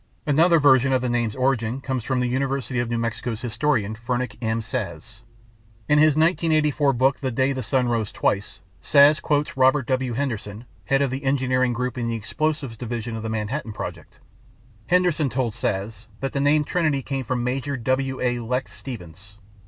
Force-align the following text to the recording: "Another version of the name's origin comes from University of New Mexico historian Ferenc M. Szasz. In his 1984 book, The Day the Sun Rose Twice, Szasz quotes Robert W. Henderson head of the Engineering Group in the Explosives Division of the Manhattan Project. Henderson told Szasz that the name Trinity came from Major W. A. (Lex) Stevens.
"Another 0.25 0.59
version 0.59 0.93
of 0.93 1.01
the 1.03 1.09
name's 1.09 1.35
origin 1.35 1.79
comes 1.79 2.03
from 2.03 2.23
University 2.23 2.79
of 2.79 2.89
New 2.89 2.97
Mexico 2.97 3.35
historian 3.35 3.93
Ferenc 3.95 4.35
M. 4.41 4.59
Szasz. 4.59 5.21
In 5.87 5.99
his 5.99 6.15
1984 6.17 6.93
book, 6.93 7.19
The 7.19 7.29
Day 7.29 7.53
the 7.53 7.61
Sun 7.61 7.87
Rose 7.87 8.11
Twice, 8.11 8.61
Szasz 8.81 9.21
quotes 9.21 9.55
Robert 9.55 9.85
W. 9.85 10.13
Henderson 10.13 10.65
head 10.85 11.03
of 11.03 11.11
the 11.11 11.23
Engineering 11.23 11.73
Group 11.73 11.99
in 11.99 12.07
the 12.07 12.15
Explosives 12.15 12.77
Division 12.77 13.15
of 13.15 13.21
the 13.21 13.29
Manhattan 13.29 13.73
Project. 13.73 14.19
Henderson 14.87 15.29
told 15.29 15.53
Szasz 15.53 16.07
that 16.19 16.33
the 16.33 16.41
name 16.41 16.63
Trinity 16.63 17.03
came 17.03 17.23
from 17.23 17.43
Major 17.43 17.77
W. 17.77 18.19
A. 18.21 18.39
(Lex) 18.39 18.73
Stevens. 18.73 19.37